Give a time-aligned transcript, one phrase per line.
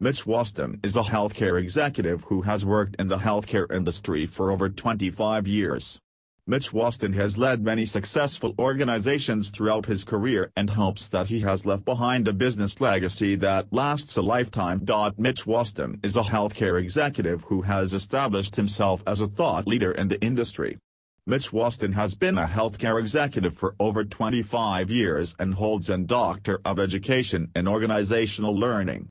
[0.00, 4.68] Mitch Wasden is a healthcare executive who has worked in the healthcare industry for over
[4.68, 5.98] 25 years.
[6.46, 11.66] Mitch Wasden has led many successful organizations throughout his career and hopes that he has
[11.66, 14.78] left behind a business legacy that lasts a lifetime.
[15.18, 20.06] Mitch Wasden is a healthcare executive who has established himself as a thought leader in
[20.06, 20.78] the industry.
[21.26, 26.60] Mitch Wasden has been a healthcare executive for over 25 years and holds a Doctor
[26.64, 29.06] of Education in Organizational Learning.